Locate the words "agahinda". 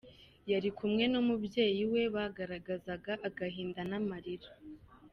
3.27-3.81